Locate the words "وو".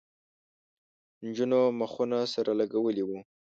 3.05-3.19